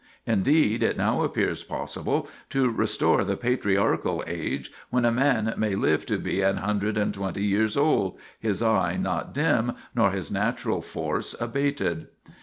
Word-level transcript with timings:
Indeed, 0.25 0.81
it 0.81 0.97
now 0.97 1.31
seems 1.31 1.63
possible 1.63 2.27
to 2.49 2.71
restore 2.71 3.23
the 3.23 3.37
patriarchal 3.37 4.23
age 4.25 4.71
when 4.89 5.05
a 5.05 5.11
man 5.11 5.53
may 5.57 5.75
live 5.75 6.07
to 6.07 6.17
be 6.17 6.41
"an 6.41 6.57
hundred 6.57 6.97
and 6.97 7.13
twenty 7.13 7.43
years 7.43 7.77
old... 7.77 8.17
his 8.39 8.63
eye... 8.63 8.97
not 8.97 9.31
dim, 9.31 9.73
nor 9.93 10.09
his 10.09 10.31
natural 10.31 10.81
force 10.81 11.35
abated." 11.39 12.07